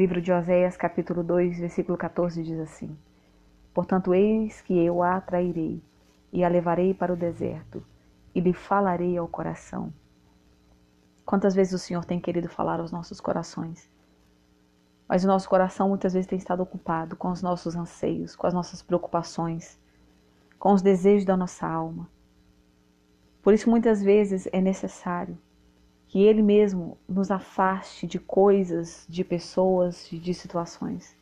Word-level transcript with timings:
Livro 0.00 0.18
de 0.18 0.32
Oséias, 0.32 0.78
capítulo 0.78 1.22
2, 1.22 1.58
versículo 1.58 1.98
14 1.98 2.42
diz 2.42 2.58
assim: 2.58 2.96
Portanto, 3.74 4.14
eis 4.14 4.62
que 4.62 4.72
eu 4.72 5.02
a 5.02 5.16
atrairei 5.16 5.78
e 6.32 6.42
a 6.42 6.48
levarei 6.48 6.94
para 6.94 7.12
o 7.12 7.16
deserto 7.16 7.84
e 8.34 8.40
lhe 8.40 8.54
falarei 8.54 9.18
ao 9.18 9.28
coração. 9.28 9.92
Quantas 11.22 11.54
vezes 11.54 11.74
o 11.74 11.78
Senhor 11.78 12.02
tem 12.06 12.18
querido 12.18 12.48
falar 12.48 12.80
aos 12.80 12.90
nossos 12.90 13.20
corações? 13.20 13.90
Mas 15.06 15.22
o 15.22 15.26
nosso 15.26 15.46
coração 15.50 15.90
muitas 15.90 16.14
vezes 16.14 16.26
tem 16.26 16.38
estado 16.38 16.62
ocupado 16.62 17.14
com 17.14 17.30
os 17.30 17.42
nossos 17.42 17.76
anseios, 17.76 18.34
com 18.34 18.46
as 18.46 18.54
nossas 18.54 18.80
preocupações, 18.80 19.78
com 20.58 20.72
os 20.72 20.80
desejos 20.80 21.26
da 21.26 21.36
nossa 21.36 21.68
alma. 21.68 22.08
Por 23.42 23.52
isso, 23.52 23.68
muitas 23.68 24.02
vezes 24.02 24.48
é 24.50 24.62
necessário 24.62 25.36
que 26.10 26.24
Ele 26.24 26.42
mesmo 26.42 26.98
nos 27.08 27.30
afaste 27.30 28.04
de 28.04 28.18
coisas, 28.18 29.06
de 29.08 29.22
pessoas, 29.22 30.08
de 30.10 30.34
situações, 30.34 31.16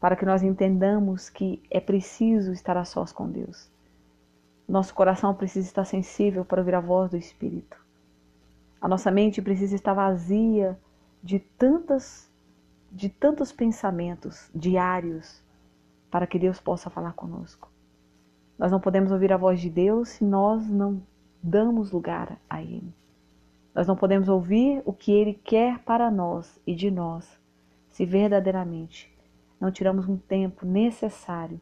para 0.00 0.16
que 0.16 0.24
nós 0.24 0.42
entendamos 0.42 1.28
que 1.28 1.62
é 1.70 1.78
preciso 1.78 2.52
estar 2.52 2.74
a 2.78 2.86
sós 2.86 3.12
com 3.12 3.30
Deus. 3.30 3.70
Nosso 4.66 4.94
coração 4.94 5.34
precisa 5.34 5.68
estar 5.68 5.84
sensível 5.84 6.42
para 6.42 6.62
ouvir 6.62 6.74
a 6.74 6.80
voz 6.80 7.10
do 7.10 7.18
Espírito. 7.18 7.76
A 8.80 8.88
nossa 8.88 9.10
mente 9.10 9.42
precisa 9.42 9.74
estar 9.74 9.92
vazia 9.92 10.80
de 11.22 11.38
tantas 11.38 12.30
de 12.90 13.10
tantos 13.10 13.52
pensamentos 13.52 14.50
diários 14.54 15.42
para 16.10 16.26
que 16.26 16.38
Deus 16.38 16.60
possa 16.60 16.88
falar 16.88 17.12
conosco. 17.12 17.70
Nós 18.58 18.72
não 18.72 18.80
podemos 18.80 19.12
ouvir 19.12 19.34
a 19.34 19.36
voz 19.36 19.60
de 19.60 19.68
Deus 19.68 20.08
se 20.08 20.24
nós 20.24 20.66
não 20.66 21.02
damos 21.42 21.90
lugar 21.90 22.38
a 22.48 22.62
Ele. 22.62 22.94
Nós 23.74 23.86
não 23.86 23.96
podemos 23.96 24.28
ouvir 24.28 24.82
o 24.84 24.92
que 24.92 25.12
Ele 25.12 25.34
quer 25.34 25.78
para 25.80 26.10
nós 26.10 26.60
e 26.66 26.74
de 26.74 26.90
nós 26.90 27.40
se 27.90 28.04
verdadeiramente 28.06 29.12
não 29.60 29.70
tiramos 29.70 30.08
um 30.08 30.16
tempo 30.16 30.66
necessário 30.66 31.60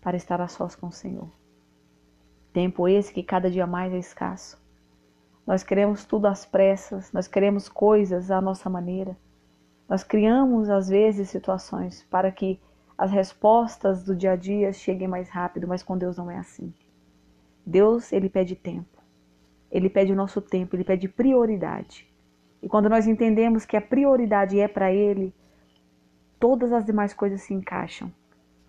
para 0.00 0.16
estar 0.16 0.40
a 0.40 0.48
sós 0.48 0.74
com 0.76 0.88
o 0.88 0.92
Senhor. 0.92 1.30
Tempo 2.52 2.88
esse 2.88 3.12
que 3.12 3.22
cada 3.22 3.50
dia 3.50 3.66
mais 3.66 3.92
é 3.92 3.98
escasso. 3.98 4.60
Nós 5.46 5.62
queremos 5.62 6.04
tudo 6.04 6.26
às 6.26 6.44
pressas, 6.44 7.12
nós 7.12 7.26
queremos 7.26 7.68
coisas 7.68 8.30
à 8.30 8.40
nossa 8.40 8.68
maneira. 8.68 9.16
Nós 9.88 10.04
criamos, 10.04 10.68
às 10.68 10.88
vezes, 10.88 11.30
situações 11.30 12.06
para 12.10 12.30
que 12.30 12.60
as 12.96 13.10
respostas 13.10 14.04
do 14.04 14.14
dia 14.14 14.32
a 14.32 14.36
dia 14.36 14.72
cheguem 14.72 15.08
mais 15.08 15.28
rápido, 15.28 15.66
mas 15.66 15.82
com 15.82 15.96
Deus 15.96 16.18
não 16.18 16.30
é 16.30 16.36
assim. 16.36 16.72
Deus, 17.64 18.12
ele 18.12 18.28
pede 18.28 18.54
tempo. 18.54 18.99
Ele 19.70 19.88
pede 19.88 20.12
o 20.12 20.16
nosso 20.16 20.40
tempo, 20.40 20.74
ele 20.74 20.84
pede 20.84 21.08
prioridade. 21.08 22.08
E 22.62 22.68
quando 22.68 22.88
nós 22.88 23.06
entendemos 23.06 23.64
que 23.64 23.76
a 23.76 23.80
prioridade 23.80 24.58
é 24.58 24.68
para 24.68 24.92
ele, 24.92 25.34
todas 26.38 26.72
as 26.72 26.84
demais 26.84 27.14
coisas 27.14 27.42
se 27.42 27.54
encaixam. 27.54 28.12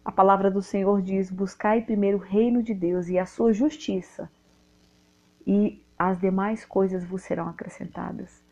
A 0.04 0.12
palavra 0.12 0.50
do 0.50 0.62
Senhor 0.62 1.02
diz: 1.02 1.30
Buscai 1.30 1.82
primeiro 1.82 2.18
o 2.18 2.22
reino 2.22 2.64
de 2.64 2.74
Deus 2.74 3.08
e 3.08 3.20
a 3.20 3.26
sua 3.26 3.54
justiça, 3.54 4.30
e 5.46 5.84
as 5.98 6.20
demais 6.20 6.66
coisas 6.66 7.04
vos 7.04 7.22
serão 7.22 7.48
acrescentadas. 7.48 8.44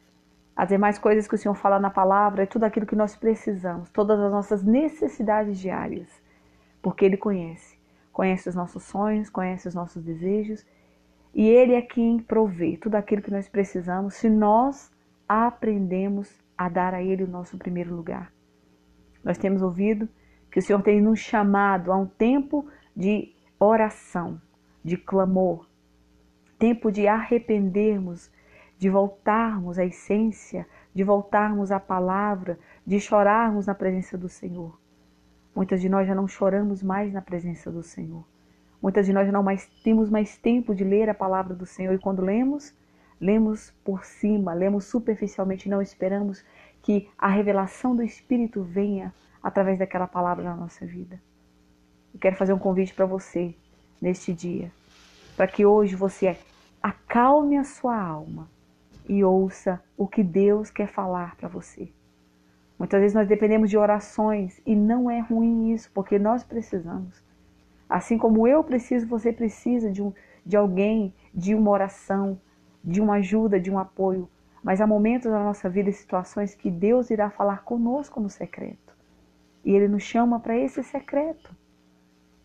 As 0.55 0.67
demais 0.67 0.99
coisas 0.99 1.27
que 1.27 1.35
o 1.35 1.37
Senhor 1.37 1.55
fala 1.55 1.79
na 1.79 1.89
palavra 1.89 2.43
é 2.43 2.45
tudo 2.45 2.65
aquilo 2.65 2.85
que 2.85 2.95
nós 2.95 3.15
precisamos, 3.15 3.89
todas 3.89 4.19
as 4.19 4.31
nossas 4.31 4.61
necessidades 4.61 5.57
diárias, 5.57 6.09
porque 6.81 7.05
Ele 7.05 7.17
conhece. 7.17 7.79
Conhece 8.11 8.49
os 8.49 8.55
nossos 8.55 8.83
sonhos, 8.83 9.29
conhece 9.29 9.67
os 9.67 9.73
nossos 9.73 10.03
desejos, 10.03 10.65
e 11.33 11.47
Ele 11.47 11.73
é 11.73 11.81
quem 11.81 12.19
provê 12.19 12.77
tudo 12.77 12.95
aquilo 12.95 13.21
que 13.21 13.31
nós 13.31 13.47
precisamos 13.47 14.15
se 14.15 14.29
nós 14.29 14.91
aprendemos 15.27 16.33
a 16.57 16.67
dar 16.67 16.93
a 16.93 17.01
Ele 17.01 17.23
o 17.23 17.27
nosso 17.27 17.57
primeiro 17.57 17.95
lugar. 17.95 18.33
Nós 19.23 19.37
temos 19.37 19.61
ouvido 19.61 20.09
que 20.51 20.59
o 20.59 20.61
Senhor 20.61 20.81
tem 20.81 21.01
nos 21.01 21.19
chamado 21.19 21.91
a 21.91 21.97
um 21.97 22.05
tempo 22.05 22.67
de 22.95 23.33
oração, 23.59 24.41
de 24.83 24.97
clamor, 24.97 25.67
tempo 26.57 26.91
de 26.91 27.07
arrependermos, 27.07 28.31
de 28.77 28.89
voltarmos 28.89 29.77
à 29.77 29.85
essência, 29.85 30.65
de 30.93 31.03
voltarmos 31.03 31.71
à 31.71 31.79
palavra, 31.79 32.57
de 32.85 32.99
chorarmos 32.99 33.67
na 33.67 33.75
presença 33.75 34.17
do 34.17 34.29
Senhor. 34.29 34.79
Muitas 35.55 35.81
de 35.81 35.89
nós 35.89 36.07
já 36.07 36.15
não 36.15 36.27
choramos 36.27 36.81
mais 36.81 37.13
na 37.13 37.21
presença 37.21 37.71
do 37.71 37.83
Senhor. 37.83 38.25
Muitas 38.81 39.05
de 39.05 39.13
nós 39.13 39.31
não 39.31 39.43
mais 39.43 39.65
temos 39.83 40.09
mais 40.09 40.37
tempo 40.37 40.73
de 40.73 40.83
ler 40.83 41.09
a 41.09 41.13
palavra 41.13 41.53
do 41.53 41.65
Senhor 41.65 41.93
e 41.93 41.99
quando 41.99 42.21
lemos, 42.21 42.73
lemos 43.19 43.73
por 43.83 44.05
cima, 44.05 44.53
lemos 44.53 44.85
superficialmente, 44.85 45.67
não 45.67 45.81
esperamos 45.81 46.43
que 46.81 47.09
a 47.17 47.27
revelação 47.27 47.95
do 47.95 48.03
Espírito 48.03 48.63
venha 48.63 49.13
através 49.43 49.77
daquela 49.77 50.07
palavra 50.07 50.43
na 50.43 50.55
nossa 50.55 50.85
vida. 50.85 51.19
Eu 52.13 52.19
quero 52.19 52.37
fazer 52.37 52.53
um 52.53 52.59
convite 52.59 52.93
para 52.93 53.05
você 53.05 53.53
neste 54.01 54.33
dia, 54.33 54.71
para 55.35 55.47
que 55.47 55.65
hoje 55.65 55.95
você 55.95 56.37
acalme 56.81 57.57
a 57.57 57.63
sua 57.65 58.01
alma 58.01 58.47
e 59.07 59.23
ouça 59.23 59.81
o 59.97 60.07
que 60.07 60.23
Deus 60.23 60.69
quer 60.69 60.87
falar 60.87 61.35
para 61.35 61.49
você. 61.49 61.89
Muitas 62.77 63.01
vezes 63.01 63.15
nós 63.15 63.27
dependemos 63.27 63.69
de 63.69 63.77
orações 63.77 64.61
e 64.65 64.73
não 64.73 65.11
é 65.11 65.19
ruim 65.19 65.73
isso, 65.73 65.91
porque 65.93 66.17
nós 66.17 66.43
precisamos. 66.43 67.21
Assim 67.89 68.19
como 68.19 68.47
eu 68.47 68.63
preciso, 68.63 69.07
você 69.07 69.33
precisa 69.33 69.91
de, 69.91 70.03
um, 70.03 70.13
de 70.45 70.55
alguém, 70.55 71.11
de 71.33 71.55
uma 71.55 71.71
oração, 71.71 72.39
de 72.83 73.01
uma 73.01 73.15
ajuda, 73.15 73.59
de 73.59 73.71
um 73.71 73.79
apoio. 73.79 74.29
Mas 74.63 74.79
há 74.79 74.85
momentos 74.85 75.31
na 75.31 75.43
nossa 75.43 75.67
vida 75.67 75.89
e 75.89 75.93
situações 75.93 76.53
que 76.53 76.69
Deus 76.69 77.09
irá 77.09 77.31
falar 77.31 77.63
conosco 77.63 78.19
no 78.19 78.29
secreto. 78.29 78.95
E 79.65 79.73
Ele 79.73 79.87
nos 79.87 80.03
chama 80.03 80.39
para 80.39 80.55
esse 80.55 80.83
secreto. 80.83 81.55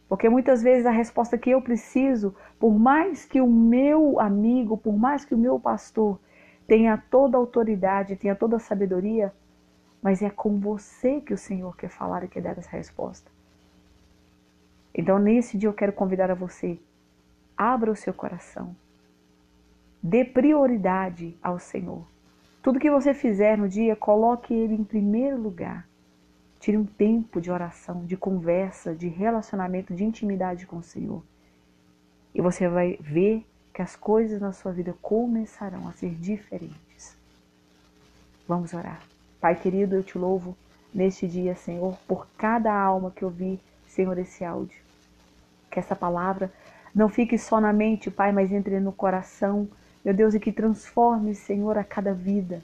Porque 0.08 0.28
muitas 0.28 0.62
vezes 0.62 0.86
a 0.86 0.90
resposta 0.90 1.36
que 1.36 1.50
eu 1.50 1.60
preciso, 1.60 2.34
por 2.58 2.78
mais 2.78 3.26
que 3.26 3.40
o 3.40 3.46
meu 3.46 4.18
amigo, 4.18 4.78
por 4.78 4.96
mais 4.96 5.24
que 5.24 5.34
o 5.34 5.38
meu 5.38 5.60
pastor 5.60 6.18
tenha 6.66 6.96
toda 7.10 7.36
a 7.36 7.40
autoridade, 7.40 8.16
tenha 8.16 8.34
toda 8.34 8.56
a 8.56 8.60
sabedoria, 8.60 9.34
mas 10.00 10.22
é 10.22 10.30
com 10.30 10.58
você 10.58 11.20
que 11.20 11.34
o 11.34 11.38
Senhor 11.38 11.76
quer 11.76 11.88
falar 11.88 12.24
e 12.24 12.28
quer 12.28 12.42
dar 12.42 12.56
essa 12.56 12.70
resposta. 12.70 13.33
Então, 14.94 15.18
nesse 15.18 15.58
dia, 15.58 15.68
eu 15.68 15.74
quero 15.74 15.92
convidar 15.92 16.30
a 16.30 16.34
você: 16.34 16.78
abra 17.56 17.90
o 17.90 17.96
seu 17.96 18.14
coração, 18.14 18.76
dê 20.02 20.24
prioridade 20.24 21.36
ao 21.42 21.58
Senhor. 21.58 22.06
Tudo 22.62 22.80
que 22.80 22.90
você 22.90 23.12
fizer 23.12 23.58
no 23.58 23.68
dia, 23.68 23.96
coloque 23.96 24.54
Ele 24.54 24.74
em 24.74 24.84
primeiro 24.84 25.36
lugar. 25.36 25.86
Tire 26.60 26.78
um 26.78 26.86
tempo 26.86 27.40
de 27.40 27.50
oração, 27.50 28.06
de 28.06 28.16
conversa, 28.16 28.94
de 28.94 29.06
relacionamento, 29.06 29.94
de 29.94 30.02
intimidade 30.02 30.66
com 30.66 30.78
o 30.78 30.82
Senhor. 30.82 31.22
E 32.34 32.40
você 32.40 32.66
vai 32.68 32.96
ver 33.00 33.44
que 33.74 33.82
as 33.82 33.96
coisas 33.96 34.40
na 34.40 34.52
sua 34.52 34.72
vida 34.72 34.94
começarão 35.02 35.86
a 35.88 35.92
ser 35.92 36.14
diferentes. 36.14 37.18
Vamos 38.48 38.72
orar. 38.72 39.02
Pai 39.40 39.56
querido, 39.56 39.96
eu 39.96 40.02
te 40.02 40.16
louvo 40.16 40.56
neste 40.92 41.26
dia, 41.26 41.54
Senhor, 41.54 41.98
por 42.08 42.26
cada 42.38 42.72
alma 42.72 43.10
que 43.10 43.24
ouvi, 43.24 43.60
Senhor, 43.86 44.16
esse 44.16 44.44
áudio. 44.44 44.83
Que 45.74 45.80
essa 45.80 45.96
palavra 45.96 46.52
não 46.94 47.08
fique 47.08 47.36
só 47.36 47.60
na 47.60 47.72
mente, 47.72 48.08
Pai, 48.08 48.30
mas 48.30 48.52
entre 48.52 48.78
no 48.78 48.92
coração, 48.92 49.68
meu 50.04 50.14
Deus, 50.14 50.32
e 50.32 50.38
que 50.38 50.52
transforme, 50.52 51.34
Senhor, 51.34 51.76
a 51.76 51.82
cada 51.82 52.14
vida. 52.14 52.62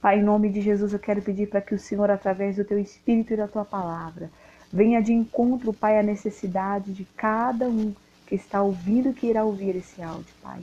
Pai, 0.00 0.20
em 0.20 0.22
nome 0.22 0.48
de 0.48 0.60
Jesus, 0.60 0.92
eu 0.92 1.00
quero 1.00 1.20
pedir 1.20 1.48
para 1.48 1.60
que 1.60 1.74
o 1.74 1.78
Senhor, 1.80 2.08
através 2.08 2.54
do 2.54 2.64
teu 2.64 2.78
Espírito 2.78 3.32
e 3.32 3.36
da 3.36 3.48
tua 3.48 3.64
palavra, 3.64 4.30
venha 4.72 5.02
de 5.02 5.12
encontro, 5.12 5.72
Pai, 5.72 5.98
à 5.98 6.02
necessidade 6.04 6.92
de 6.92 7.04
cada 7.16 7.68
um 7.68 7.92
que 8.24 8.36
está 8.36 8.62
ouvindo 8.62 9.08
e 9.08 9.14
que 9.14 9.26
irá 9.26 9.42
ouvir 9.42 9.74
esse 9.74 10.00
áudio, 10.00 10.32
Pai. 10.40 10.60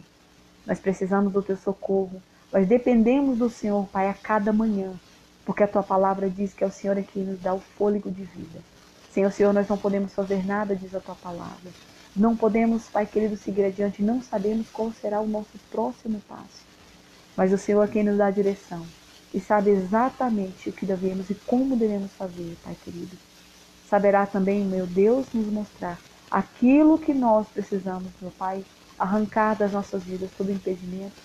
Nós 0.65 0.79
precisamos 0.79 1.33
do 1.33 1.43
teu 1.43 1.57
socorro, 1.57 2.21
nós 2.53 2.65
dependemos 2.65 3.37
do 3.37 3.49
Senhor, 3.49 3.85
Pai, 3.87 4.07
a 4.07 4.13
cada 4.13 4.53
manhã, 4.53 4.93
porque 5.45 5.63
a 5.63 5.67
tua 5.67 5.83
palavra 5.83 6.29
diz 6.29 6.53
que 6.53 6.63
é 6.63 6.67
o 6.67 6.71
Senhor 6.71 6.97
é 6.97 7.01
quem 7.01 7.23
nos 7.23 7.41
dá 7.41 7.53
o 7.53 7.59
fôlego 7.59 8.09
de 8.09 8.23
vida. 8.23 8.74
Sem 9.15 9.25
o 9.25 9.31
Senhor, 9.31 9.53
nós 9.53 9.69
não 9.69 9.77
podemos 9.77 10.13
fazer 10.13 10.45
nada, 10.45 10.75
diz 10.75 10.93
a 10.93 10.99
tua 10.99 11.15
palavra. 11.15 11.71
Não 12.13 12.35
podemos, 12.35 12.89
Pai 12.89 13.05
querido, 13.05 13.37
seguir 13.37 13.63
adiante, 13.63 14.03
não 14.03 14.21
sabemos 14.21 14.67
qual 14.69 14.91
será 14.91 15.21
o 15.21 15.25
nosso 15.25 15.57
próximo 15.71 16.21
passo. 16.27 16.65
Mas 17.33 17.53
o 17.53 17.57
Senhor 17.57 17.81
é 17.81 17.87
quem 17.87 18.03
nos 18.03 18.17
dá 18.17 18.25
a 18.25 18.31
direção 18.31 18.85
e 19.33 19.39
sabe 19.39 19.69
exatamente 19.69 20.67
o 20.67 20.73
que 20.73 20.85
devemos 20.85 21.29
e 21.29 21.33
como 21.33 21.77
devemos 21.77 22.11
fazer, 22.11 22.57
Pai 22.61 22.75
querido. 22.83 23.15
Saberá 23.89 24.25
também, 24.25 24.65
meu 24.65 24.85
Deus, 24.85 25.27
nos 25.33 25.47
mostrar 25.47 25.97
aquilo 26.29 26.99
que 26.99 27.13
nós 27.13 27.47
precisamos, 27.47 28.11
meu 28.21 28.31
Pai, 28.31 28.65
arrancar 28.99 29.55
das 29.55 29.71
nossas 29.71 30.03
vidas 30.03 30.29
todo 30.37 30.51
impedimento, 30.51 31.15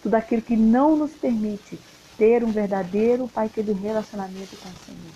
tudo 0.00 0.14
aquilo 0.14 0.40
que 0.40 0.56
não 0.56 0.94
nos 0.94 1.10
permite 1.14 1.80
ter 2.16 2.44
um 2.44 2.52
verdadeiro, 2.52 3.26
Pai, 3.26 3.48
querido, 3.48 3.72
relacionamento 3.72 4.56
com 4.56 4.68
o 4.68 4.84
Senhor. 4.86 5.12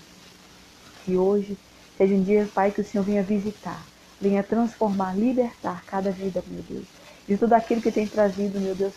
Que 1.05 1.15
hoje 1.15 1.57
seja 1.97 2.15
um 2.15 2.23
dia, 2.23 2.49
Pai, 2.53 2.71
que 2.71 2.81
o 2.81 2.83
Senhor 2.83 3.03
venha 3.03 3.23
visitar, 3.23 3.85
venha 4.19 4.43
transformar, 4.43 5.17
libertar 5.17 5.85
cada 5.85 6.11
vida, 6.11 6.43
meu 6.47 6.63
Deus, 6.63 6.87
de 7.27 7.37
tudo 7.37 7.53
aquilo 7.53 7.81
que 7.81 7.91
tem 7.91 8.07
trazido, 8.07 8.59
meu 8.59 8.75
Deus, 8.75 8.93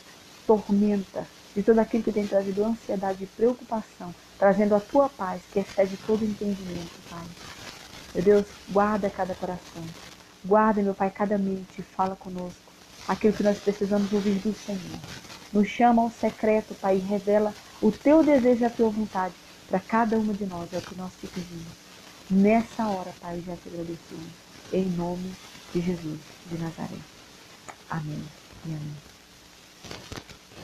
tormenta, 0.47 1.27
de 1.55 1.63
tudo 1.63 1.79
aquilo 1.81 2.05
que 2.05 2.13
tem 2.13 2.27
trazido 2.27 2.65
ansiedade 2.65 3.25
e 3.25 3.27
preocupação, 3.27 4.15
trazendo 4.39 4.75
a 4.75 4.81
tua 4.81 5.09
paz, 5.09 5.43
que 5.51 5.59
excede 5.59 5.97
todo 5.97 6.25
entendimento, 6.25 7.03
Pai. 7.09 7.27
Meu 8.15 8.25
Deus, 8.25 8.47
guarda 8.69 9.11
cada 9.11 9.35
coração. 9.35 9.95
Guarda, 10.45 10.83
meu 10.83 10.95
Pai, 10.95 11.11
cada 11.11 11.37
mente. 11.39 11.83
Fala 11.83 12.17
conosco. 12.17 12.73
Aquilo 13.07 13.35
que 13.35 13.43
nós 13.43 13.59
precisamos 13.61 14.13
ouvir 14.13 14.39
do 14.41 14.55
Senhor. 14.55 15.01
Nos 15.53 15.69
chama 15.69 16.03
ao 16.03 16.11
secreto, 16.11 16.75
Pai, 16.75 16.97
e 16.97 17.01
revela 17.01 17.55
o 17.81 17.91
teu 17.93 18.23
desejo 18.23 18.63
e 18.63 18.65
a 18.65 18.71
tua 18.71 18.91
vontade 18.91 19.35
para 19.67 19.81
cada 19.81 20.19
uma 20.19 20.35
de 20.35 20.47
nós. 20.47 20.73
É 20.73 20.79
o 20.79 20.83
que 20.83 20.95
nós 20.95 21.17
te 21.17 21.27
pedimos. 21.27 21.88
Nessa 22.31 22.89
hora, 22.91 23.15
Pai, 23.21 23.43
já 23.43 23.57
te 23.57 23.69
agradeço. 23.69 24.35
Em 24.73 24.91
nome 24.91 25.39
de 25.73 25.81
Jesus 25.83 26.23
de 26.45 26.59
Nazaré. 26.59 27.07
Amém 27.89 28.33
e 28.65 28.75
amém. 28.75 29.03